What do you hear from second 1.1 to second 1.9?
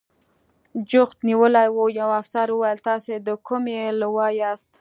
نیولي و،